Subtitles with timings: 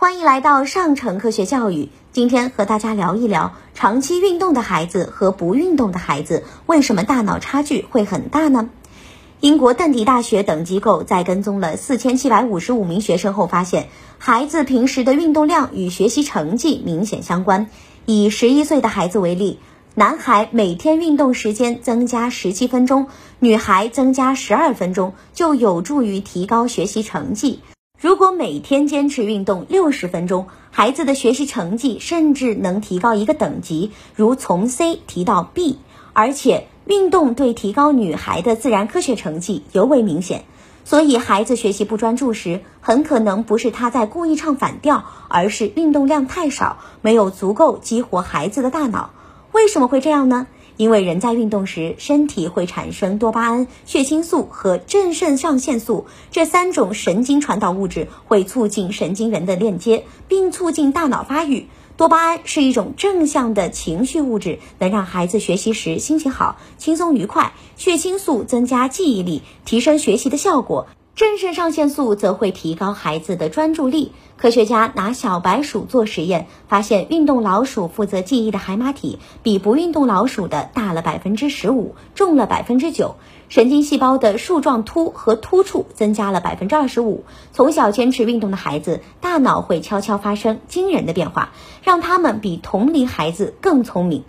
[0.00, 1.88] 欢迎来到上城科学教育。
[2.12, 8.70] 今天和大家聊一聊，长期运动的孩子和不运动的孩子为什么大脑差距会很大呢？
[9.40, 13.88] 英国邓迪大学等机构在跟踪了四千七百五十五名学生后发现，
[14.18, 17.68] 孩子平时的运动量与学习成绩明显相关。
[18.06, 19.58] 以十一岁的孩子为例，
[19.96, 23.08] 男孩每天运动时间增加十七分钟，
[23.40, 27.58] 女孩增加十二分钟，就有助于提高学习成绩。
[28.00, 35.80] 如果每天坚持运动六十分钟，孩子的学习成绩甚至能提高一个等级，如从 C 提到 B。
[36.12, 40.44] 而且，运动对提高女孩的自然科学成绩尤为明显。
[40.84, 49.10] 所以，孩子学习不专注时，很可能不是他在故意唱反调，而是运动量太少，没有足够激活孩子的大脑。
[49.50, 50.46] 为什么会这样呢？
[50.78, 61.66] 因为人在运动时，身体会产生多巴胺、血清素和正肾上腺素这三种神经传导物质，会促进神经元的链接，并促进大脑发育。
[61.96, 70.86] 多巴胺是一种正向的情绪物质，能让孩子学习时心情好、轻松愉快；血清素增加记忆力，提升学习的效果。
[71.18, 74.12] 正肾上腺素则会提高孩子的专注力。
[74.36, 83.16] 科学家拿小白鼠做实验，发现运动老鼠负责记忆的海马体比不运动老鼠的大了百分之十五，重了百分之九。
[83.48, 87.24] 神经细胞的树状突和突触增加了百分之二十五。
[87.52, 91.50] 从小坚持运动的孩子，大脑会悄悄发生惊人的变化，
[91.82, 94.22] 让他们比同龄孩子更聪明。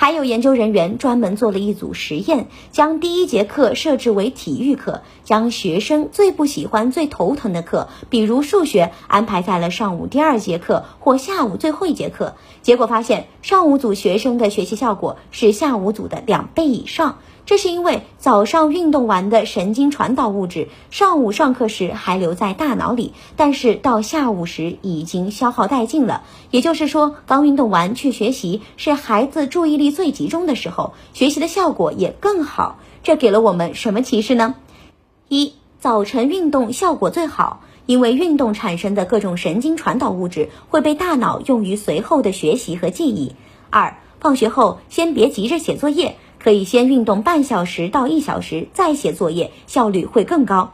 [0.00, 12.34] 还有研究人员专门做了一组实验，将第一节课设置为体育课，将学生最不喜欢、最头疼的课，比如数学，安排在了上午第二节课或下午最后一节课。
[12.62, 17.18] 结果发现，上午组学生的学习效果是下午组的两倍以上。
[17.50, 26.22] 这是因为早上运动完的神经传导物质，上午上课时还留在大脑里，但是到下午时已经消耗殆尽了。
[26.52, 32.78] 也就是说，刚运动完去学习是孩子注意力最集中的时候，学习的效果也更好。
[33.02, 34.54] 这给了我们什么启示呢？
[35.28, 43.34] 一、早晨运动效果最好，因为运动产生的各种神经传导物质会被大脑用于随后的学习和记忆。
[43.70, 46.16] 二、放学后先别急着写作业。
[46.42, 50.72] 可以先运动半小时到一小时，再写作业，效率会更高。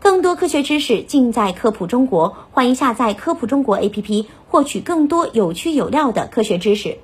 [0.00, 6.98] 更多科学知识尽在科普中国，欢迎下载科普中国 APP，获取更多有趣有料的科学知识。